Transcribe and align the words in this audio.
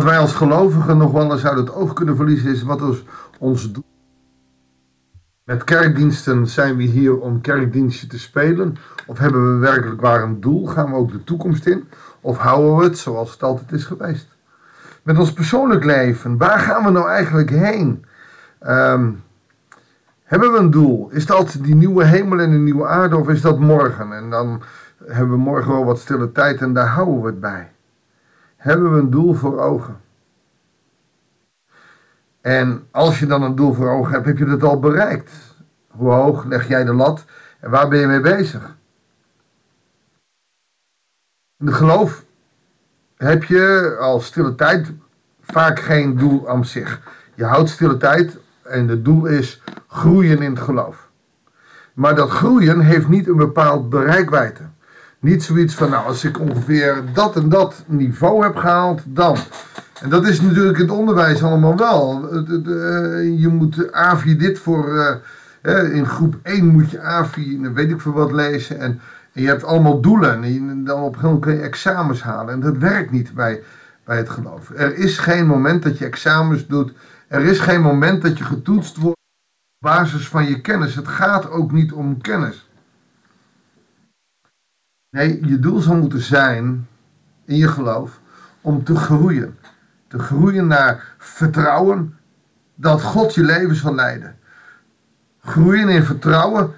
Wat 0.00 0.08
wij 0.08 0.18
als 0.18 0.34
gelovigen 0.34 0.96
nog 0.96 1.12
wel 1.12 1.32
eens 1.32 1.46
uit 1.46 1.56
het 1.56 1.74
oog 1.74 1.92
kunnen 1.92 2.16
verliezen 2.16 2.50
is 2.50 2.62
wat 2.62 2.82
ons, 2.82 3.04
ons 3.38 3.72
doel 3.72 3.84
met 5.44 5.64
kerkdiensten 5.64 6.46
zijn 6.46 6.76
we 6.76 6.82
hier 6.82 7.18
om 7.18 7.40
kerkdienstje 7.40 8.06
te 8.06 8.18
spelen? 8.18 8.76
Of 9.06 9.18
hebben 9.18 9.52
we 9.54 9.58
werkelijk 9.58 10.00
waar 10.00 10.22
een 10.22 10.40
doel? 10.40 10.66
Gaan 10.66 10.90
we 10.90 10.96
ook 10.96 11.12
de 11.12 11.24
toekomst 11.24 11.66
in? 11.66 11.88
Of 12.20 12.38
houden 12.38 12.76
we 12.76 12.84
het 12.84 12.98
zoals 12.98 13.32
het 13.32 13.42
altijd 13.42 13.72
is 13.72 13.84
geweest? 13.84 14.28
Met 15.02 15.18
ons 15.18 15.32
persoonlijk 15.32 15.84
leven, 15.84 16.36
waar 16.36 16.58
gaan 16.58 16.84
we 16.84 16.90
nou 16.90 17.08
eigenlijk 17.08 17.50
heen? 17.50 18.04
Ehm, 18.58 19.10
hebben 20.22 20.52
we 20.52 20.58
een 20.58 20.70
doel? 20.70 21.08
Is 21.10 21.26
dat 21.26 21.56
die 21.62 21.74
nieuwe 21.74 22.04
hemel 22.04 22.38
en 22.38 22.50
een 22.50 22.64
nieuwe 22.64 22.86
aarde 22.86 23.16
of 23.16 23.28
is 23.28 23.40
dat 23.40 23.58
morgen? 23.58 24.12
En 24.12 24.30
dan 24.30 24.62
hebben 25.04 25.30
we 25.30 25.42
morgen 25.42 25.72
wel 25.72 25.84
wat 25.84 25.98
stille 25.98 26.32
tijd 26.32 26.60
en 26.60 26.72
daar 26.72 26.88
houden 26.88 27.20
we 27.20 27.26
het 27.26 27.40
bij. 27.40 27.70
Hebben 28.60 28.92
we 28.92 28.98
een 28.98 29.10
doel 29.10 29.34
voor 29.34 29.60
ogen? 29.60 30.00
En 32.40 32.86
als 32.90 33.18
je 33.18 33.26
dan 33.26 33.42
een 33.42 33.54
doel 33.54 33.72
voor 33.72 33.90
ogen 33.90 34.12
hebt, 34.12 34.26
heb 34.26 34.38
je 34.38 34.46
het 34.46 34.62
al 34.62 34.78
bereikt. 34.78 35.32
Hoe 35.88 36.10
hoog 36.10 36.44
leg 36.44 36.68
jij 36.68 36.84
de 36.84 36.92
lat 36.92 37.24
en 37.60 37.70
waar 37.70 37.88
ben 37.88 37.98
je 37.98 38.06
mee 38.06 38.20
bezig? 38.20 38.76
In 41.58 41.66
het 41.66 41.74
geloof 41.74 42.24
heb 43.16 43.44
je 43.44 43.96
als 44.00 44.26
stille 44.26 44.54
tijd 44.54 44.92
vaak 45.40 45.80
geen 45.80 46.16
doel 46.16 46.48
aan 46.48 46.64
zich. 46.64 47.00
Je 47.34 47.44
houdt 47.44 47.68
stille 47.68 47.96
tijd 47.96 48.38
en 48.62 48.88
het 48.88 49.04
doel 49.04 49.26
is 49.26 49.62
groeien 49.86 50.42
in 50.42 50.50
het 50.50 50.60
geloof. 50.60 51.10
Maar 51.94 52.14
dat 52.14 52.30
groeien 52.30 52.80
heeft 52.80 53.08
niet 53.08 53.28
een 53.28 53.36
bepaald 53.36 53.90
bereikwijde. 53.90 54.69
Niet 55.20 55.42
zoiets 55.42 55.74
van, 55.74 55.90
nou, 55.90 56.06
als 56.06 56.24
ik 56.24 56.40
ongeveer 56.40 57.02
dat 57.12 57.36
en 57.36 57.48
dat 57.48 57.84
niveau 57.86 58.42
heb 58.42 58.56
gehaald, 58.56 59.02
dan. 59.06 59.36
En 60.00 60.08
dat 60.10 60.26
is 60.26 60.40
natuurlijk 60.40 60.78
in 60.78 60.84
het 60.84 60.96
onderwijs 60.96 61.42
allemaal 61.42 61.76
wel. 61.76 62.34
Je 63.22 63.48
moet 63.48 63.92
AVI 63.92 64.36
dit 64.36 64.58
voor, 64.58 64.98
eh, 65.62 65.94
in 65.94 66.06
groep 66.06 66.36
1 66.42 66.66
moet 66.66 66.90
je 66.90 67.00
AVI, 67.00 67.60
weet 67.74 67.90
ik 67.90 68.00
veel 68.00 68.12
wat 68.12 68.32
lezen. 68.32 68.78
En, 68.78 69.00
en 69.32 69.42
je 69.42 69.48
hebt 69.48 69.64
allemaal 69.64 70.00
doelen. 70.00 70.42
En 70.42 70.84
dan 70.84 71.02
op 71.02 71.14
een 71.14 71.20
gegeven 71.20 71.22
moment 71.22 71.44
kun 71.44 71.54
je 71.54 71.60
examens 71.60 72.22
halen. 72.22 72.54
En 72.54 72.60
dat 72.60 72.76
werkt 72.76 73.10
niet 73.10 73.34
bij, 73.34 73.62
bij 74.04 74.16
het 74.16 74.30
geloof. 74.30 74.70
Er 74.74 74.96
is 74.96 75.18
geen 75.18 75.46
moment 75.46 75.82
dat 75.82 75.98
je 75.98 76.04
examens 76.04 76.66
doet. 76.66 76.92
Er 77.28 77.44
is 77.44 77.58
geen 77.58 77.80
moment 77.80 78.22
dat 78.22 78.38
je 78.38 78.44
getoetst 78.44 78.96
wordt 78.96 79.18
op 79.80 79.88
basis 79.88 80.28
van 80.28 80.48
je 80.48 80.60
kennis. 80.60 80.94
Het 80.94 81.08
gaat 81.08 81.50
ook 81.50 81.72
niet 81.72 81.92
om 81.92 82.20
kennis. 82.20 82.69
Nee, 85.10 85.46
je 85.46 85.58
doel 85.58 85.80
zou 85.80 85.98
moeten 85.98 86.20
zijn 86.20 86.88
in 87.44 87.56
je 87.56 87.68
geloof 87.68 88.20
om 88.60 88.84
te 88.84 88.96
groeien. 88.96 89.58
Te 90.08 90.18
groeien 90.18 90.66
naar 90.66 91.14
vertrouwen 91.18 92.18
dat 92.74 93.02
God 93.02 93.34
je 93.34 93.42
leven 93.42 93.76
zal 93.76 93.94
leiden. 93.94 94.38
Groeien 95.40 95.88
in 95.88 96.04
vertrouwen 96.04 96.72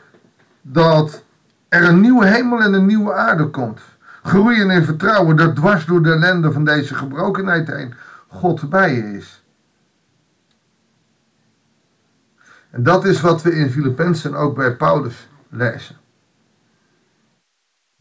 dat 0.62 1.24
er 1.68 1.84
een 1.84 2.00
nieuwe 2.00 2.26
hemel 2.26 2.60
en 2.60 2.72
een 2.72 2.86
nieuwe 2.86 3.14
aarde 3.14 3.46
komt. 3.46 3.80
Groeien 4.22 4.70
in 4.70 4.84
vertrouwen 4.84 5.36
dat 5.36 5.56
dwars 5.56 5.86
door 5.86 6.02
de 6.02 6.12
ellende 6.12 6.52
van 6.52 6.64
deze 6.64 6.94
gebrokenheid 6.94 7.68
heen 7.68 7.94
God 8.28 8.70
bij 8.70 8.94
je 8.94 9.16
is. 9.16 9.42
En 12.70 12.82
dat 12.82 13.04
is 13.04 13.20
wat 13.20 13.42
we 13.42 13.54
in 13.54 13.70
Filippenzen 13.70 14.34
ook 14.34 14.56
bij 14.56 14.76
Paulus 14.76 15.28
lezen. 15.48 15.96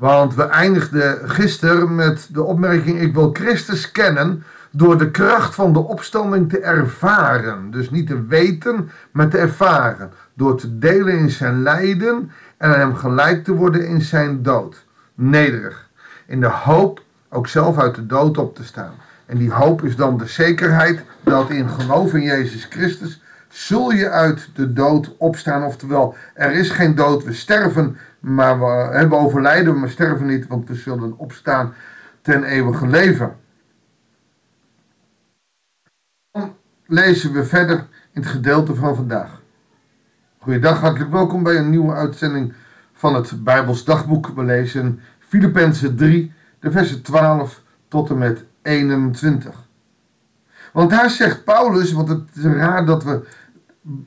Want 0.02 0.36
we 0.36 0.44
eindigden 0.44 1.30
gisteren 1.30 1.96
met 1.96 2.28
de 2.32 2.44
opmerking: 2.44 3.02
Ik 3.02 3.14
wil 3.14 3.30
Christus 3.34 3.92
kennen 3.92 4.44
door 4.72 4.98
de 4.98 5.12
kracht 5.12 5.56
van 5.56 5.74
de 5.74 5.80
opstanding 5.80 6.50
te 6.50 6.60
ervaren. 6.60 7.72
Dus 7.72 7.90
niet 7.90 8.08
te 8.08 8.26
weten, 8.26 8.92
maar 9.12 9.28
te 9.28 9.38
ervaren. 9.38 10.12
Door 10.34 10.58
te 10.58 10.78
delen 10.78 11.18
in 11.18 11.30
zijn 11.30 11.62
lijden 11.64 12.32
en 12.58 12.72
hem 12.72 12.96
gelijk 12.96 13.44
te 13.44 13.54
worden 13.54 13.88
in 13.88 14.02
zijn 14.02 14.44
dood. 14.44 14.86
Nederig. 15.16 15.90
In 16.26 16.40
de 16.40 16.50
hoop 16.50 17.02
ook 17.30 17.48
zelf 17.48 17.78
uit 17.78 17.96
de 17.96 18.06
dood 18.06 18.38
op 18.38 18.56
te 18.56 18.64
staan. 18.64 18.94
En 19.26 19.38
die 19.38 19.52
hoop 19.52 19.84
is 19.84 19.96
dan 19.96 20.18
de 20.18 20.28
zekerheid 20.28 21.04
dat 21.24 21.50
in 21.50 21.70
geloof 21.70 22.14
in 22.14 22.24
Jezus 22.24 22.68
Christus 22.70 23.22
zul 23.52 23.92
je 23.92 24.10
uit 24.10 24.50
de 24.56 24.74
dood 24.74 25.18
opstaan. 25.18 25.64
Oftewel, 25.64 26.16
er 26.34 26.52
is 26.52 26.70
geen 26.70 26.96
dood, 26.96 27.24
we 27.24 27.34
sterven, 27.34 27.98
maar 28.20 28.60
we, 28.60 28.66
hebben 28.98 29.20
overlijden, 29.20 29.80
maar 29.80 29.90
sterven 29.90 30.26
niet, 30.26 30.48
want 30.48 30.68
we 30.68 30.76
zullen 30.76 31.18
opstaan 31.18 31.74
ten 32.22 32.44
eeuwige 32.44 32.88
leven. 32.88 33.36
Dan 36.32 36.56
lezen 36.86 37.34
we 37.34 37.46
verder 37.46 37.78
in 38.12 38.22
het 38.22 38.32
gedeelte 38.32 38.76
van 38.76 38.96
vandaag. 38.96 39.42
Goeiedag, 40.38 40.80
hartelijk 40.80 41.12
welkom 41.12 41.44
bij 41.44 41.58
een 41.58 41.70
nieuwe 41.70 41.94
uitzending 41.94 42.54
van 42.94 43.16
het 43.16 43.44
Bijbels 43.44 43.84
Dagboek. 43.84 44.28
We 44.28 44.44
lezen 44.44 45.00
Filippenzen 45.20 45.96
3, 45.96 46.34
de 46.60 46.72
versen 46.72 47.02
12 47.02 47.62
tot 47.88 48.10
en 48.10 48.18
met 48.18 48.44
21. 48.62 49.70
Want 50.74 50.90
daar 50.90 51.10
zegt 51.10 51.44
Paulus, 51.44 51.92
want 51.92 52.08
het 52.08 52.30
is 52.36 52.44
raar 52.44 52.86
dat 52.86 53.04
we 53.04 53.28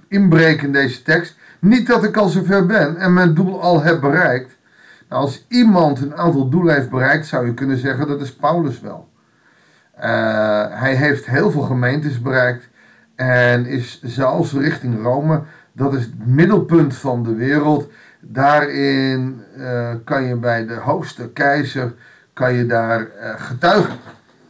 inbreken 0.09 0.67
in 0.67 0.73
deze 0.73 1.03
tekst. 1.03 1.37
Niet 1.61 1.87
dat 1.87 2.05
ik 2.05 2.17
al 2.17 2.29
zover 2.29 2.67
ben 2.67 2.97
en 2.97 3.13
mijn 3.13 3.35
doel 3.35 3.63
al 3.63 3.83
heb 3.83 4.01
bereikt. 4.01 4.57
Nou, 5.09 5.23
als 5.23 5.45
iemand 5.49 6.01
een 6.01 6.17
aantal 6.17 6.49
doelen 6.49 6.75
heeft 6.75 6.91
bereikt, 6.91 7.27
zou 7.27 7.47
je 7.47 7.55
kunnen 7.55 7.79
zeggen 7.79 8.09
dat 8.09 8.21
is 8.21 8.35
Paulus 8.35 8.81
wel. 8.81 9.09
Uh, 9.97 10.03
hij 10.71 10.95
heeft 10.95 11.27
heel 11.27 11.51
veel 11.51 11.63
gemeentes 11.63 12.23
bereikt 12.23 12.69
en 13.15 13.67
is 13.67 14.01
zelfs 14.03 14.53
richting 14.53 15.03
Rome. 15.03 15.43
Dat 15.73 15.95
is 15.95 16.03
het 16.03 16.27
middelpunt 16.27 16.97
van 16.97 17.23
de 17.23 17.35
wereld. 17.35 17.91
Daarin 18.21 19.43
uh, 19.57 19.91
kan 20.05 20.25
je 20.25 20.37
bij 20.37 20.67
de 20.67 20.75
hoogste 20.75 21.29
keizer 21.29 21.95
kan 22.33 22.55
je 22.55 22.67
daar 22.67 23.01
uh, 23.01 23.07
getuigen. 23.37 23.99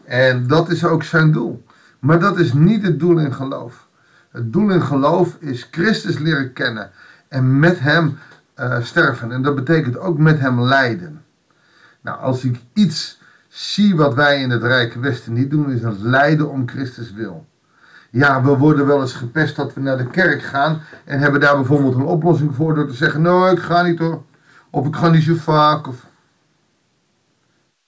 En 0.05 0.47
dat 0.47 0.71
is 0.71 0.85
ook 0.85 1.03
zijn 1.03 1.33
doel. 1.33 1.65
Maar 1.99 2.21
dat 2.21 2.39
is 2.39 2.53
niet 2.53 2.83
het 2.83 3.01
doel 3.01 3.19
in 3.19 3.35
geloof. 3.35 3.89
Het 4.35 4.53
doel 4.53 4.71
in 4.71 4.83
geloof 4.83 5.37
is 5.41 5.69
Christus 5.71 6.19
leren 6.19 6.53
kennen 6.53 6.91
en 7.29 7.59
met 7.59 7.81
hem 7.81 8.19
uh, 8.59 8.81
sterven. 8.83 9.33
En 9.33 9.43
dat 9.43 9.55
betekent 9.55 9.99
ook 9.99 10.19
met 10.19 10.41
hem 10.41 10.61
lijden. 10.61 11.25
Nou, 12.01 12.19
als 12.19 12.45
ik 12.45 12.61
iets 12.73 13.21
zie 13.49 13.97
wat 13.97 14.15
wij 14.15 14.41
in 14.41 14.51
het 14.51 14.63
Rijke 14.63 15.01
Westen 15.01 15.33
niet 15.33 15.51
doen, 15.51 15.71
is 15.71 15.81
dat 15.81 15.99
lijden 15.99 16.51
om 16.51 16.69
Christus 16.69 17.13
wil. 17.13 17.47
Ja, 18.11 18.43
we 18.43 18.57
worden 18.57 18.87
wel 18.87 19.01
eens 19.01 19.15
gepest 19.15 19.57
dat 19.57 19.75
we 19.75 19.81
naar 19.81 19.97
de 19.97 20.11
kerk 20.11 20.43
gaan 20.43 20.81
en 21.05 21.19
hebben 21.19 21.41
daar 21.41 21.57
bijvoorbeeld 21.57 21.95
een 21.95 22.05
oplossing 22.05 22.55
voor 22.55 22.75
door 22.75 22.87
te 22.87 22.95
zeggen, 22.95 23.23
nou 23.23 23.51
ik 23.51 23.59
ga 23.59 23.83
niet 23.83 23.99
hoor, 23.99 24.23
of 24.71 24.87
ik 24.87 24.97
ga 24.97 25.09
niet 25.09 25.23
zo 25.23 25.35
vaak. 25.35 25.87
Of... 25.87 26.07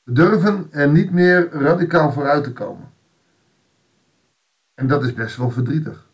We 0.03 0.13
durven 0.13 0.69
er 0.71 0.89
niet 0.89 1.11
meer 1.11 1.49
radicaal 1.53 2.13
vooruit 2.13 2.45
te 2.45 2.53
komen. 2.53 2.89
En 4.75 4.87
dat 4.87 5.05
is 5.05 5.15
best 5.15 5.37
wel 5.37 5.51
verdrietig. 5.51 6.06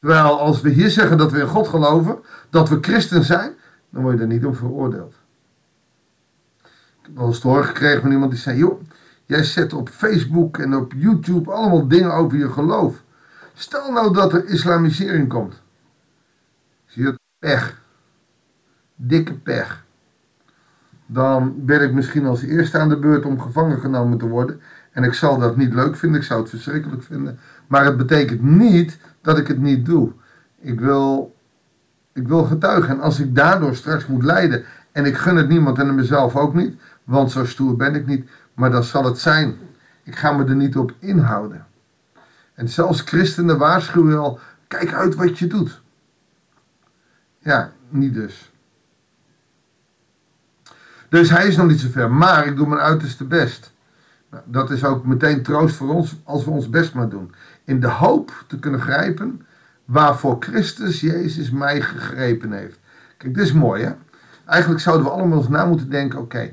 Terwijl 0.00 0.40
als 0.40 0.60
we 0.60 0.68
hier 0.68 0.90
zeggen 0.90 1.18
dat 1.18 1.32
we 1.32 1.38
in 1.40 1.46
God 1.46 1.68
geloven, 1.68 2.18
dat 2.50 2.68
we 2.68 2.78
christen 2.80 3.24
zijn, 3.24 3.52
dan 3.90 4.02
word 4.02 4.16
je 4.16 4.20
er 4.20 4.26
niet 4.26 4.44
op 4.44 4.56
veroordeeld. 4.56 5.14
Ik 6.62 7.06
heb 7.06 7.16
wel 7.16 7.26
eens 7.26 7.40
te 7.40 7.48
horen 7.48 7.64
gekregen 7.64 8.00
van 8.00 8.10
iemand 8.10 8.30
die 8.30 8.40
zei, 8.40 8.58
joh, 8.58 8.80
jij 9.24 9.44
zet 9.44 9.72
op 9.72 9.88
Facebook 9.88 10.58
en 10.58 10.74
op 10.74 10.92
YouTube 10.96 11.50
allemaal 11.50 11.88
dingen 11.88 12.14
over 12.14 12.38
je 12.38 12.50
geloof. 12.50 13.02
Stel 13.54 13.92
nou 13.92 14.12
dat 14.12 14.32
er 14.32 14.44
islamisering 14.44 15.28
komt. 15.28 15.62
Zie 16.86 17.02
je, 17.02 17.18
pech. 17.38 17.82
Dikke 18.94 19.34
pech. 19.34 19.84
Dan 21.06 21.54
ben 21.56 21.82
ik 21.82 21.92
misschien 21.92 22.26
als 22.26 22.42
eerste 22.42 22.78
aan 22.78 22.88
de 22.88 22.98
beurt 22.98 23.24
om 23.24 23.40
gevangen 23.40 23.80
genomen 23.80 24.18
te 24.18 24.28
worden. 24.28 24.60
En 24.92 25.04
ik 25.04 25.14
zal 25.14 25.38
dat 25.38 25.56
niet 25.56 25.74
leuk 25.74 25.96
vinden, 25.96 26.20
ik 26.20 26.26
zou 26.26 26.40
het 26.40 26.50
verschrikkelijk 26.50 27.02
vinden. 27.02 27.38
Maar 27.70 27.84
het 27.84 27.96
betekent 27.96 28.42
niet 28.42 28.98
dat 29.20 29.38
ik 29.38 29.46
het 29.46 29.58
niet 29.58 29.86
doe. 29.86 30.12
Ik 30.60 30.80
wil, 30.80 31.36
ik 32.12 32.28
wil 32.28 32.44
getuigen. 32.44 32.90
En 32.90 33.00
als 33.00 33.20
ik 33.20 33.34
daardoor 33.34 33.76
straks 33.76 34.06
moet 34.06 34.22
lijden, 34.22 34.64
en 34.92 35.04
ik 35.04 35.16
gun 35.16 35.36
het 35.36 35.48
niemand 35.48 35.78
en 35.78 35.94
mezelf 35.94 36.36
ook 36.36 36.54
niet, 36.54 36.80
want 37.04 37.30
zo 37.30 37.44
stoer 37.44 37.76
ben 37.76 37.94
ik 37.94 38.06
niet, 38.06 38.30
maar 38.54 38.70
dan 38.70 38.84
zal 38.84 39.04
het 39.04 39.18
zijn. 39.18 39.56
Ik 40.02 40.16
ga 40.16 40.32
me 40.32 40.44
er 40.44 40.54
niet 40.54 40.76
op 40.76 40.92
inhouden. 40.98 41.66
En 42.54 42.68
zelfs 42.68 43.00
christenen 43.00 43.58
waarschuwen 43.58 44.18
al, 44.18 44.38
kijk 44.68 44.92
uit 44.92 45.14
wat 45.14 45.38
je 45.38 45.46
doet. 45.46 45.80
Ja, 47.38 47.72
niet 47.88 48.14
dus. 48.14 48.52
Dus 51.08 51.30
hij 51.30 51.46
is 51.46 51.56
nog 51.56 51.66
niet 51.66 51.80
zo 51.80 51.88
ver, 51.90 52.10
maar 52.10 52.46
ik 52.46 52.56
doe 52.56 52.66
mijn 52.66 52.80
uiterste 52.80 53.24
best. 53.24 53.72
Nou, 54.30 54.42
dat 54.46 54.70
is 54.70 54.84
ook 54.84 55.04
meteen 55.04 55.42
troost 55.42 55.76
voor 55.76 55.88
ons 55.88 56.20
als 56.24 56.44
we 56.44 56.50
ons 56.50 56.70
best 56.70 56.94
maar 56.94 57.08
doen. 57.08 57.34
In 57.64 57.80
de 57.80 57.88
hoop 57.88 58.44
te 58.46 58.58
kunnen 58.58 58.80
grijpen 58.80 59.46
waarvoor 59.84 60.36
Christus 60.40 61.00
Jezus 61.00 61.50
mij 61.50 61.80
gegrepen 61.80 62.52
heeft. 62.52 62.78
Kijk, 63.16 63.34
dit 63.34 63.44
is 63.44 63.52
mooi 63.52 63.84
hè. 63.84 63.92
Eigenlijk 64.46 64.82
zouden 64.82 65.06
we 65.06 65.12
allemaal 65.12 65.38
eens 65.38 65.48
na 65.48 65.64
moeten 65.64 65.90
denken, 65.90 66.18
oké, 66.18 66.50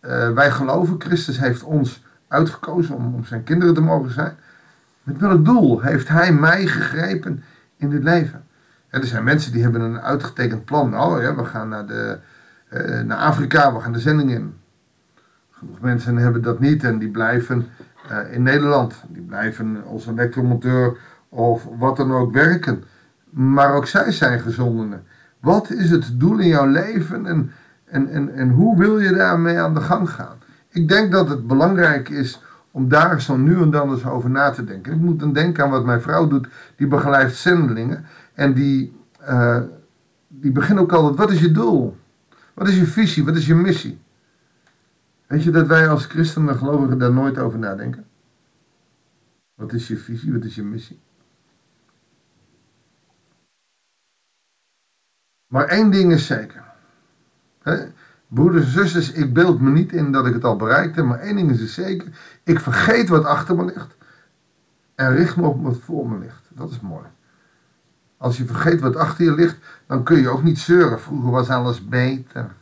eh, 0.00 0.32
wij 0.32 0.50
geloven, 0.50 1.00
Christus 1.00 1.38
heeft 1.38 1.62
ons 1.62 2.04
uitgekozen 2.28 2.94
om, 2.94 3.14
om 3.14 3.24
zijn 3.24 3.44
kinderen 3.44 3.74
te 3.74 3.80
mogen 3.80 4.12
zijn? 4.12 4.36
Met 5.02 5.18
welk 5.18 5.44
doel 5.44 5.80
heeft 5.80 6.08
hij 6.08 6.32
mij 6.32 6.66
gegrepen 6.66 7.44
in 7.76 7.90
dit 7.90 8.02
leven? 8.02 8.46
er 8.90 9.06
zijn 9.06 9.24
mensen 9.24 9.52
die 9.52 9.62
hebben 9.62 9.80
een 9.80 10.00
uitgetekend 10.00 10.64
plan. 10.64 11.00
Oh 11.00 11.22
ja, 11.22 11.34
we 11.34 11.44
gaan 11.44 11.68
naar, 11.68 11.86
de, 11.86 12.18
uh, 12.72 13.00
naar 13.00 13.18
Afrika, 13.18 13.74
we 13.74 13.80
gaan 13.80 13.92
de 13.92 14.00
zending 14.00 14.30
in. 14.30 14.54
Genoeg 15.58 15.80
mensen 15.80 16.16
hebben 16.16 16.42
dat 16.42 16.60
niet 16.60 16.84
en 16.84 16.98
die 16.98 17.10
blijven 17.10 17.66
uh, 18.10 18.32
in 18.32 18.42
Nederland. 18.42 18.94
Die 19.08 19.22
blijven 19.22 19.84
als 19.86 20.06
elektromonteur 20.06 20.96
of 21.28 21.68
wat 21.78 21.96
dan 21.96 22.12
ook 22.12 22.32
werken. 22.32 22.84
Maar 23.30 23.74
ook 23.74 23.86
zij 23.86 24.12
zijn 24.12 24.40
gezondenen. 24.40 25.02
Wat 25.40 25.70
is 25.70 25.90
het 25.90 26.20
doel 26.20 26.38
in 26.38 26.48
jouw 26.48 26.66
leven 26.66 27.26
en, 27.26 27.50
en, 27.84 28.08
en, 28.08 28.34
en 28.34 28.50
hoe 28.50 28.78
wil 28.78 28.98
je 28.98 29.12
daarmee 29.12 29.58
aan 29.58 29.74
de 29.74 29.80
gang 29.80 30.10
gaan? 30.10 30.36
Ik 30.68 30.88
denk 30.88 31.12
dat 31.12 31.28
het 31.28 31.46
belangrijk 31.46 32.08
is 32.08 32.42
om 32.70 32.88
daar 32.88 33.20
zo 33.20 33.36
nu 33.36 33.62
en 33.62 33.70
dan 33.70 33.90
eens 33.90 34.06
over 34.06 34.30
na 34.30 34.50
te 34.50 34.64
denken. 34.64 34.92
Ik 34.92 35.00
moet 35.00 35.20
dan 35.20 35.32
denken 35.32 35.64
aan 35.64 35.70
wat 35.70 35.84
mijn 35.84 36.02
vrouw 36.02 36.26
doet, 36.26 36.48
die 36.76 36.86
begeleidt 36.86 37.34
zendelingen. 37.34 38.04
En 38.34 38.52
die, 38.52 38.96
uh, 39.28 39.60
die 40.28 40.52
begint 40.52 40.78
ook 40.78 40.92
altijd, 40.92 41.16
wat 41.16 41.30
is 41.30 41.40
je 41.40 41.50
doel? 41.50 41.96
Wat 42.54 42.68
is 42.68 42.78
je 42.78 42.86
visie? 42.86 43.24
Wat 43.24 43.36
is 43.36 43.46
je 43.46 43.54
missie? 43.54 43.98
Weet 45.28 45.42
je 45.42 45.50
dat 45.50 45.66
wij 45.66 45.88
als 45.88 46.06
christenen 46.06 46.56
gelovigen 46.56 46.98
daar 46.98 47.12
nooit 47.12 47.38
over 47.38 47.58
nadenken? 47.58 48.06
Wat 49.54 49.72
is 49.72 49.88
je 49.88 49.96
visie? 49.96 50.32
Wat 50.32 50.44
is 50.44 50.54
je 50.54 50.62
missie? 50.62 51.00
Maar 55.46 55.66
één 55.66 55.90
ding 55.90 56.12
is 56.12 56.26
zeker. 56.26 56.64
Broeders 58.26 58.64
en 58.64 58.70
zusters, 58.70 59.12
ik 59.12 59.32
beeld 59.32 59.60
me 59.60 59.70
niet 59.70 59.92
in 59.92 60.12
dat 60.12 60.26
ik 60.26 60.32
het 60.32 60.44
al 60.44 60.56
bereikte, 60.56 61.02
maar 61.02 61.18
één 61.18 61.36
ding 61.36 61.50
is 61.50 61.74
zeker. 61.74 62.40
Ik 62.42 62.60
vergeet 62.60 63.08
wat 63.08 63.24
achter 63.24 63.56
me 63.56 63.64
ligt 63.64 63.96
en 64.94 65.14
richt 65.14 65.36
me 65.36 65.46
op 65.46 65.62
wat 65.62 65.78
voor 65.78 66.08
me 66.08 66.18
ligt. 66.18 66.48
Dat 66.48 66.70
is 66.70 66.80
mooi. 66.80 67.06
Als 68.16 68.36
je 68.36 68.44
vergeet 68.44 68.80
wat 68.80 68.96
achter 68.96 69.24
je 69.24 69.34
ligt, 69.34 69.56
dan 69.86 70.02
kun 70.02 70.20
je 70.20 70.28
ook 70.28 70.42
niet 70.42 70.58
zeuren. 70.58 71.00
Vroeger 71.00 71.30
was 71.30 71.48
alles 71.48 71.88
beter. 71.88 72.54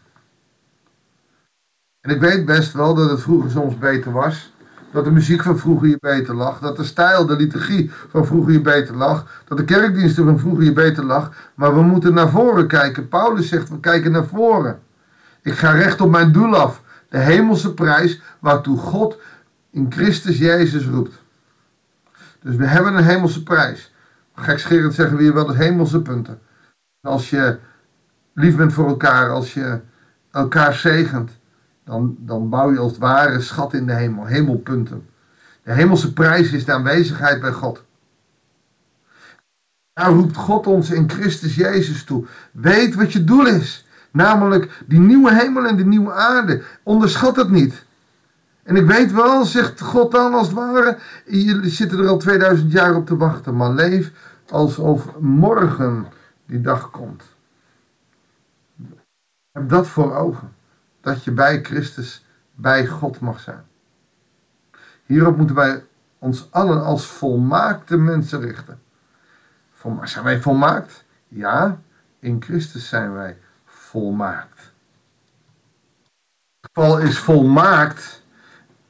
En 2.07 2.15
ik 2.15 2.21
weet 2.21 2.45
best 2.45 2.73
wel 2.73 2.95
dat 2.95 3.11
het 3.11 3.21
vroeger 3.21 3.51
soms 3.51 3.79
beter 3.79 4.13
was. 4.13 4.53
Dat 4.93 5.05
de 5.05 5.11
muziek 5.11 5.43
van 5.43 5.59
vroeger 5.59 5.89
je 5.89 5.97
beter 6.01 6.35
lag. 6.35 6.59
Dat 6.59 6.77
de 6.77 6.85
stijl, 6.85 7.27
de 7.27 7.37
liturgie 7.37 7.91
van 8.09 8.27
vroeger 8.27 8.53
je 8.53 8.61
beter 8.61 8.95
lag. 8.95 9.43
Dat 9.45 9.59
de 9.59 9.65
kerkdiensten 9.65 10.25
van 10.25 10.39
vroeger 10.39 10.65
je 10.65 10.73
beter 10.73 11.05
lag. 11.05 11.33
Maar 11.55 11.75
we 11.75 11.83
moeten 11.83 12.15
naar 12.15 12.29
voren 12.29 12.67
kijken. 12.67 13.09
Paulus 13.09 13.49
zegt, 13.49 13.69
we 13.69 13.81
kijken 13.81 14.13
naar 14.13 14.27
voren. 14.27 14.79
Ik 15.43 15.53
ga 15.53 15.71
recht 15.71 16.01
op 16.01 16.11
mijn 16.11 16.33
doel 16.33 16.57
af. 16.57 16.83
De 17.09 17.19
hemelse 17.19 17.75
prijs 17.75 18.21
waartoe 18.41 18.79
God 18.79 19.19
in 19.71 19.87
Christus 19.93 20.39
Jezus 20.39 20.87
roept. 20.87 21.15
Dus 22.43 22.57
we 22.57 22.67
hebben 22.67 22.95
een 22.95 23.05
hemelse 23.05 23.43
prijs. 23.43 23.95
Gekscherend 24.35 24.95
zeggen 24.95 25.17
we 25.17 25.23
hier 25.23 25.35
wel 25.35 25.47
de 25.47 25.57
hemelse 25.57 26.03
punten. 26.03 26.39
Als 27.01 27.31
je 27.31 27.59
lief 28.35 28.57
bent 28.57 28.73
voor 28.73 28.89
elkaar, 28.89 29.31
als 29.31 29.55
je 29.55 29.81
elkaar 30.31 30.75
zegent, 30.75 31.31
dan, 31.87 32.17
dan 32.19 32.49
bouw 32.49 32.73
je 32.73 32.79
als 32.79 32.91
het 32.91 33.01
ware 33.01 33.41
schat 33.41 33.75
in 33.75 33.87
de 33.87 33.93
hemel, 33.93 34.25
hemelpunten. 34.25 35.07
De 35.63 35.73
hemelse 35.73 36.13
prijs 36.13 36.53
is 36.53 36.65
de 36.65 36.73
aanwezigheid 36.73 37.41
bij 37.41 37.53
God. 37.53 37.85
Daar 39.93 40.11
roept 40.11 40.37
God 40.37 40.67
ons 40.67 40.91
in 40.91 41.11
Christus 41.11 41.55
Jezus 41.55 42.05
toe. 42.05 42.27
Weet 42.53 42.95
wat 42.95 43.13
je 43.13 43.25
doel 43.25 43.47
is. 43.47 43.87
Namelijk 44.11 44.83
die 44.87 44.99
nieuwe 44.99 45.35
hemel 45.35 45.67
en 45.67 45.77
de 45.77 45.85
nieuwe 45.85 46.13
aarde. 46.13 46.63
Onderschat 46.83 47.37
het 47.37 47.51
niet. 47.51 47.85
En 48.63 48.77
ik 48.77 48.87
weet 48.87 49.13
wel, 49.13 49.45
zegt 49.45 49.81
God 49.81 50.13
dan 50.13 50.35
als 50.35 50.47
het 50.47 50.57
ware, 50.57 50.99
jullie 51.27 51.71
zitten 51.71 51.99
er 51.99 52.09
al 52.09 52.19
2000 52.19 52.73
jaar 52.73 52.95
op 52.95 53.07
te 53.07 53.17
wachten, 53.17 53.57
maar 53.57 53.71
leef 53.71 54.13
alsof 54.49 55.19
morgen 55.21 56.07
die 56.47 56.61
dag 56.61 56.91
komt. 56.91 57.23
Heb 59.53 59.69
dat 59.69 59.87
voor 59.87 60.17
ogen, 60.17 60.53
dat 61.07 61.25
je 61.25 61.31
bij 61.31 61.63
Christus, 61.63 62.25
bij 62.55 62.87
God 62.87 63.21
mag 63.21 63.41
zijn. 63.41 63.65
Hierop 65.05 65.37
moeten 65.37 65.57
wij 65.57 65.85
ons 66.19 66.49
allen 66.51 66.85
als 66.85 67.07
volmaakte 67.07 67.97
mensen 67.97 68.41
richten. 68.41 68.81
Zijn 70.03 70.25
wij 70.25 70.41
volmaakt? 70.41 71.05
Ja, 71.29 71.81
in 72.19 72.43
Christus 72.43 72.89
zijn 72.89 73.13
wij 73.13 73.39
volmaakt. 73.65 74.73
Het 76.61 76.71
geval 76.73 76.99
is 76.99 77.19
volmaakt 77.19 78.23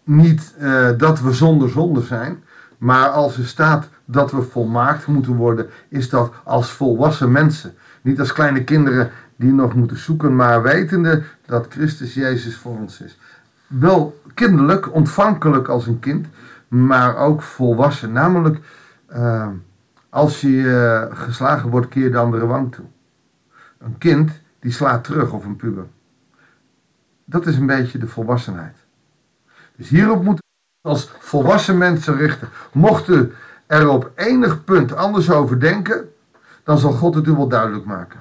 niet 0.04 0.54
uh, 0.58 0.90
dat 0.96 1.20
we 1.20 1.32
zonder 1.32 1.68
zonde 1.68 2.02
zijn, 2.02 2.44
maar 2.78 3.08
als 3.08 3.38
er 3.38 3.46
staat 3.46 3.88
dat 4.04 4.30
we 4.30 4.42
volmaakt 4.42 5.06
moeten 5.06 5.34
worden, 5.34 5.70
is 5.88 6.08
dat 6.08 6.32
als 6.44 6.70
volwassen 6.70 7.32
mensen. 7.32 7.74
Niet 8.02 8.20
als 8.20 8.32
kleine 8.32 8.64
kinderen 8.64 9.10
die 9.36 9.52
nog 9.52 9.74
moeten 9.74 9.98
zoeken, 9.98 10.36
maar 10.36 10.62
wetende 10.62 11.22
dat 11.46 11.66
Christus 11.68 12.14
Jezus 12.14 12.56
voor 12.56 12.76
ons 12.78 13.00
is. 13.00 13.18
Wel 13.66 14.20
kinderlijk, 14.34 14.94
ontvankelijk 14.94 15.68
als 15.68 15.86
een 15.86 15.98
kind, 15.98 16.26
maar 16.68 17.16
ook 17.16 17.42
volwassen. 17.42 18.12
Namelijk, 18.12 18.58
uh, 19.12 19.48
als 20.08 20.40
je 20.40 20.48
uh, 20.48 21.02
geslagen 21.16 21.70
wordt, 21.70 21.88
keer 21.88 22.10
de 22.10 22.18
andere 22.18 22.46
wang 22.46 22.74
toe. 22.74 22.84
Een 23.78 23.98
kind 23.98 24.30
die 24.58 24.72
slaat 24.72 25.04
terug 25.04 25.32
of 25.32 25.44
een 25.44 25.56
puber. 25.56 25.86
Dat 27.24 27.46
is 27.46 27.56
een 27.56 27.66
beetje 27.66 27.98
de 27.98 28.08
volwassenheid. 28.08 28.76
Dus 29.76 29.88
hierop 29.88 30.22
moeten 30.24 30.44
we 30.80 30.88
als 30.88 31.10
volwassen 31.18 31.78
mensen 31.78 32.16
richten. 32.16 32.48
Mochten 32.72 33.32
er 33.66 33.88
op 33.88 34.10
enig 34.14 34.64
punt 34.64 34.96
anders 34.96 35.30
over 35.30 35.60
denken, 35.60 36.12
dan 36.64 36.78
zal 36.78 36.92
God 36.92 37.14
het 37.14 37.26
u 37.26 37.32
wel 37.32 37.48
duidelijk 37.48 37.84
maken. 37.84 38.20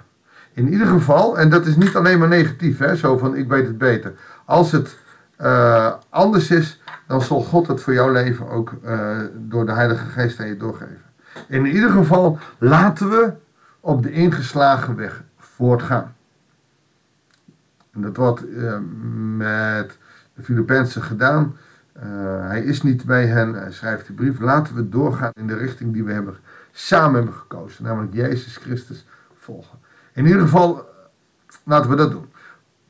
In 0.55 0.71
ieder 0.71 0.87
geval, 0.87 1.39
en 1.39 1.49
dat 1.49 1.65
is 1.65 1.75
niet 1.75 1.95
alleen 1.95 2.19
maar 2.19 2.27
negatief, 2.27 2.77
hè, 2.77 2.95
zo 2.95 3.17
van 3.17 3.35
ik 3.35 3.47
weet 3.47 3.67
het 3.67 3.77
beter. 3.77 4.13
Als 4.45 4.71
het 4.71 4.97
uh, 5.41 5.93
anders 6.09 6.51
is, 6.51 6.81
dan 7.07 7.21
zal 7.21 7.41
God 7.41 7.67
het 7.67 7.81
voor 7.81 7.93
jouw 7.93 8.11
leven 8.11 8.49
ook 8.49 8.73
uh, 8.85 9.17
door 9.33 9.65
de 9.65 9.71
Heilige 9.71 10.05
Geest 10.05 10.39
aan 10.39 10.47
je 10.47 10.57
doorgeven. 10.57 11.01
In 11.47 11.65
ieder 11.65 11.89
geval 11.89 12.39
laten 12.57 13.09
we 13.09 13.33
op 13.79 14.03
de 14.03 14.11
ingeslagen 14.11 14.95
weg 14.95 15.23
voortgaan. 15.37 16.15
En 17.91 18.01
dat 18.01 18.17
wordt 18.17 18.45
uh, 18.45 18.77
met 19.37 19.97
de 20.33 20.43
Filipijnse 20.43 21.01
gedaan. 21.01 21.57
Hij 22.39 22.63
is 22.63 22.81
niet 22.81 23.05
bij 23.05 23.25
hen, 23.25 23.53
hij 23.53 23.71
schrijft 23.71 24.07
de 24.07 24.13
brief. 24.13 24.39
Laten 24.39 24.75
we 24.75 24.89
doorgaan 24.89 25.31
in 25.33 25.47
de 25.47 25.57
richting 25.57 25.93
die 25.93 26.03
we 26.03 26.13
hebben, 26.13 26.35
samen 26.71 27.15
hebben 27.15 27.33
gekozen, 27.33 27.83
namelijk 27.83 28.13
Jezus 28.13 28.57
Christus 28.57 29.05
volgen. 29.37 29.77
In 30.15 30.25
ieder 30.25 30.41
geval, 30.41 30.85
laten 31.63 31.89
we 31.89 31.95
dat 31.95 32.11
doen. 32.11 32.29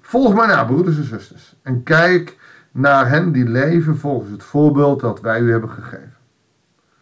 Volg 0.02 0.36
mij 0.36 0.48
na, 0.48 0.66
broeders 0.66 0.98
en 0.98 1.04
zusters, 1.04 1.56
en 1.62 1.84
kijk 1.84 2.38
naar 2.72 3.10
hen 3.10 3.32
die 3.32 3.50
leven 3.50 3.98
volgens 3.98 4.32
het 4.32 4.44
voorbeeld 4.44 5.00
dat 5.00 5.22
wij 5.22 5.40
u 5.40 5.52
hebben 5.52 5.70
gegeven. 5.70 6.16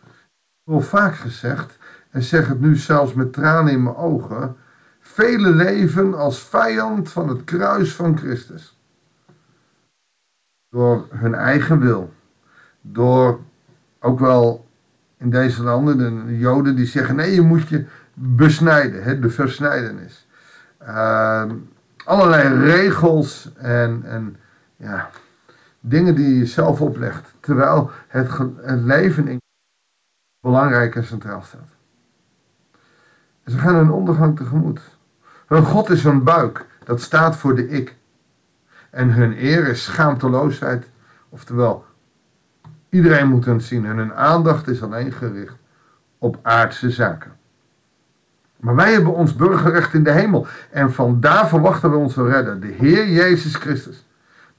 Ik 0.06 0.63
heb 0.63 0.75
al 0.75 0.82
vaak 0.82 1.15
gezegd, 1.15 1.77
en 2.10 2.22
zeg 2.22 2.48
het 2.48 2.60
nu 2.60 2.75
zelfs 2.75 3.13
met 3.13 3.34
tranen 3.34 3.74
in 3.74 3.84
mijn 3.84 3.96
ogen, 3.96 4.56
vele 5.00 5.50
leven 5.50 6.13
als 6.13 6.39
vijand 6.39 7.12
van 7.12 7.30
het 7.30 7.44
kruis 7.44 7.96
van 7.96 8.18
Christus. 8.18 8.80
Door 10.70 11.08
hun 11.10 11.36
eigen 11.36 11.80
wil. 11.80 12.13
Door 12.82 13.39
ook 14.00 14.20
wel 14.20 14.65
in 15.18 15.30
deze 15.30 15.63
landen 15.63 16.25
de 16.25 16.38
Joden 16.38 16.75
die 16.75 16.86
zeggen: 16.86 17.15
nee, 17.15 17.34
je 17.34 17.42
moet 17.42 17.68
je 17.68 17.86
besnijden, 18.13 19.03
hè, 19.03 19.20
de 19.20 19.29
versnijdenis. 19.29 20.27
Uh, 20.82 21.51
allerlei 22.05 22.63
regels 22.63 23.53
en, 23.55 24.03
en 24.03 24.38
ja, 24.75 25.10
dingen 25.79 26.15
die 26.15 26.38
je 26.38 26.46
zelf 26.46 26.82
oplegt. 26.82 27.34
Terwijl 27.39 27.91
het, 28.08 28.29
leven 28.65 29.27
in 29.27 29.41
belangrijk 30.39 30.96
en 30.96 31.03
centraal 31.03 31.41
staat. 31.41 31.70
ze 33.46 33.58
gaan 33.58 33.75
hun 33.75 33.91
ondergang 33.91 34.38
tegemoet. 34.38 34.82
Hun 35.48 35.63
God 35.63 35.89
is 35.89 36.03
hun 36.03 36.24
buik, 36.24 36.65
dat 36.84 37.01
staat 37.01 37.38
voor 37.38 37.55
de 37.55 37.67
ik. 37.67 37.96
En 38.89 39.10
hun 39.10 39.43
eer 39.43 39.67
is 39.67 39.84
schaamteloosheid, 39.84 40.89
oftewel, 41.29 41.86
iedereen 42.89 43.27
moet 43.27 43.46
hen 43.46 43.62
zien 43.62 43.86
en 43.86 43.98
hun 43.98 44.13
aandacht 44.13 44.67
is 44.67 44.84
alleen 44.84 45.12
gericht 45.12 45.58
op 46.17 46.39
aardse 46.41 46.89
zaken. 46.89 47.32
Maar 48.63 48.75
wij 48.75 48.93
hebben 48.93 49.13
ons 49.13 49.36
burgerrecht 49.36 49.93
in 49.93 50.03
de 50.03 50.12
hemel 50.12 50.48
en 50.70 50.93
vandaar 50.93 51.48
verwachten 51.48 51.91
we 51.91 51.98
onze 51.98 52.27
redder, 52.27 52.60
de 52.60 52.67
Heer 52.67 53.10
Jezus 53.10 53.55
Christus, 53.55 54.05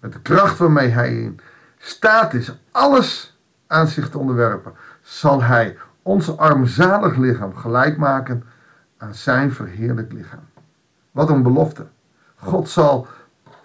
met 0.00 0.12
de 0.12 0.20
kracht 0.20 0.58
waarmee 0.58 0.88
Hij 0.88 1.14
in 1.14 1.40
staat 1.78 2.34
is 2.34 2.58
alles 2.70 3.38
aan 3.66 3.86
zich 3.86 4.10
te 4.10 4.18
onderwerpen, 4.18 4.72
zal 5.02 5.42
Hij 5.42 5.76
ons 6.02 6.36
armzalig 6.36 7.16
lichaam 7.16 7.56
gelijk 7.56 7.96
maken 7.96 8.44
aan 8.98 9.14
Zijn 9.14 9.52
verheerlijk 9.52 10.12
lichaam. 10.12 10.48
Wat 11.10 11.30
een 11.30 11.42
belofte. 11.42 11.86
God 12.36 12.68
zal 12.68 13.06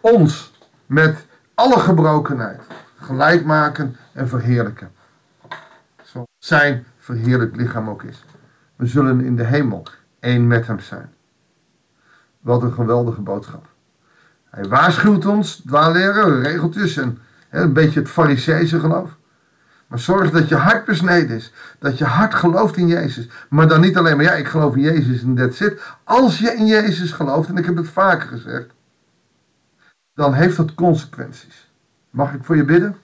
ons 0.02 0.54
met 0.86 1.26
alle 1.54 1.80
gebrokenheid, 1.80 2.62
gelijk 3.00 3.46
maken 3.46 3.96
en 4.14 4.28
verheerlijken. 4.28 4.92
Zoals 6.04 6.28
zijn 6.38 6.86
verheerlijk 6.98 7.56
lichaam 7.56 7.90
ook 7.90 8.04
is. 8.04 8.26
We 8.76 8.86
zullen 8.86 9.22
in 9.22 9.36
de 9.36 9.46
hemel 9.46 9.88
één 10.20 10.48
met 10.48 10.68
hem 10.68 10.80
zijn. 10.80 11.14
Wat 12.40 12.64
een 12.64 12.74
geweldige 12.74 13.22
boodschap. 13.22 13.68
Hij 14.50 14.66
waarschuwt 14.66 15.26
ons, 15.26 15.56
dwaalleren, 15.56 16.42
regeltjes 16.42 16.98
en 16.98 17.18
hè, 17.50 17.62
een 17.62 17.74
beetje 17.74 18.00
het 18.00 18.10
fariseese 18.10 18.80
geloof. 18.80 19.18
Maar 19.88 20.00
zorg 20.00 20.32
dat 20.32 20.50
je 20.50 20.56
hart 20.56 20.86
besneden 20.86 21.36
is. 21.36 21.54
Dat 21.80 21.98
je 21.98 22.06
hart 22.06 22.36
gelooft 22.36 22.78
in 22.78 22.88
Jezus. 22.88 23.30
Maar 23.50 23.68
dan 23.68 23.82
niet 23.82 23.98
alleen 23.98 24.16
maar, 24.16 24.26
ja, 24.26 24.34
ik 24.34 24.48
geloof 24.48 24.76
in 24.76 24.82
Jezus 24.82 25.22
en 25.22 25.36
that's 25.36 25.60
it. 25.60 25.82
Als 26.04 26.40
je 26.40 26.52
in 26.52 26.66
Jezus 26.66 27.12
gelooft, 27.12 27.50
en 27.50 27.58
ik 27.58 27.66
heb 27.66 27.76
het 27.76 27.90
vaker 27.90 28.28
gezegd, 28.28 28.68
dan 30.14 30.34
heeft 30.34 30.58
dat 30.58 30.74
consequenties. 30.74 31.72
Mag 32.10 32.34
ik 32.34 32.44
voor 32.44 32.56
je 32.56 32.64
bidden? 32.64 32.96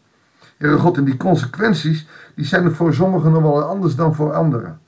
Heere 0.57 0.77
God, 0.77 0.97
en 0.97 1.03
die 1.03 1.17
consequenties, 1.17 2.07
die 2.35 2.45
zijn 2.45 2.65
er 2.65 2.75
voor 2.75 2.93
sommigen 2.93 3.31
nog 3.31 3.41
wel 3.41 3.63
anders 3.63 3.95
dan 3.95 4.15
voor 4.15 4.33
anderen. 4.33 4.79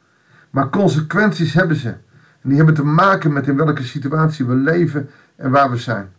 Maar 0.50 0.70
consequenties 0.70 1.54
hebben 1.54 1.78
ze. 1.78 1.94
En 2.42 2.50
die 2.50 2.58
hebben 2.58 2.76
te 2.76 2.84
maken 2.84 3.34
met 3.34 3.48
in 3.48 3.58
welke 3.58 3.84
situatie 3.84 4.46
we 4.46 4.56
leven 4.56 5.10
en 5.36 5.52
waar 5.52 5.72
we 5.72 5.78
zijn. 5.78 6.12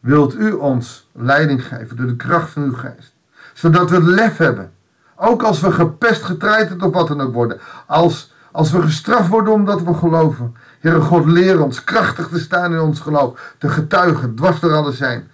Wilt 0.00 0.34
u 0.34 0.52
ons 0.52 1.10
leiding 1.12 1.66
geven 1.66 1.96
door 1.96 2.06
de 2.06 2.16
kracht 2.16 2.50
van 2.50 2.62
uw 2.62 2.74
geest? 2.74 3.14
Zodat 3.54 3.90
we 3.90 3.96
het 3.96 4.04
lef 4.04 4.36
hebben. 4.36 4.72
Ook 5.16 5.42
als 5.42 5.60
we 5.60 5.72
gepest, 5.72 6.22
getreiterd 6.22 6.82
of 6.82 6.92
wat 6.92 7.08
dan 7.08 7.20
ook 7.20 7.32
worden. 7.32 7.60
Als, 7.86 8.34
als 8.52 8.72
we 8.72 8.82
gestraft 8.82 9.28
worden 9.28 9.52
omdat 9.52 9.82
we 9.82 9.94
geloven. 9.94 10.54
Heere 10.80 11.00
God, 11.00 11.26
leer 11.26 11.62
ons 11.62 11.84
krachtig 11.84 12.28
te 12.28 12.38
staan 12.38 12.72
in 12.72 12.80
ons 12.80 13.00
geloof. 13.00 13.54
Te 13.58 13.68
getuigen, 13.68 14.34
dwars 14.34 14.60
door 14.60 14.72
alles 14.72 14.96
zijn. 14.96 15.30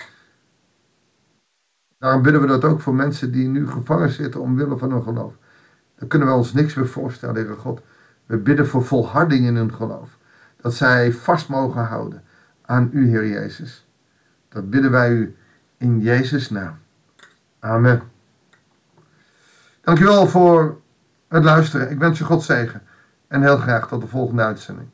Daarom 1.98 2.22
bidden 2.22 2.40
we 2.40 2.46
dat 2.46 2.64
ook 2.64 2.80
voor 2.80 2.94
mensen 2.94 3.32
die 3.32 3.48
nu 3.48 3.68
gevangen 3.68 4.10
zitten 4.10 4.40
omwille 4.40 4.78
van 4.78 4.90
hun 4.90 5.02
geloof. 5.02 5.32
Dan 5.98 6.08
kunnen 6.08 6.28
we 6.28 6.34
ons 6.34 6.52
niks 6.52 6.74
meer 6.74 6.88
voorstellen, 6.88 7.34
Heere 7.34 7.54
God. 7.54 7.80
We 8.26 8.36
bidden 8.36 8.66
voor 8.66 8.84
volharding 8.84 9.46
in 9.46 9.56
hun 9.56 9.74
geloof. 9.74 10.18
Dat 10.60 10.74
zij 10.74 11.12
vast 11.12 11.48
mogen 11.48 11.84
houden 11.84 12.22
aan 12.62 12.90
u, 12.92 13.08
Heer 13.08 13.28
Jezus. 13.28 13.86
Dat 14.48 14.70
bidden 14.70 14.90
wij 14.90 15.10
u 15.10 15.36
in 15.76 16.00
Jezus' 16.00 16.50
naam. 16.50 16.78
Amen. 17.58 18.02
Dankjewel 19.80 20.26
voor 20.26 20.80
het 21.28 21.44
luisteren. 21.44 21.90
Ik 21.90 21.98
wens 21.98 22.18
je 22.18 22.24
God 22.24 22.42
zegen. 22.42 22.82
En 23.28 23.42
heel 23.42 23.56
graag 23.56 23.88
tot 23.88 24.00
de 24.00 24.06
volgende 24.06 24.42
uitzending 24.42 24.88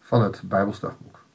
van 0.00 0.22
het 0.22 0.42
Bijbelsdagboek. 0.44 1.25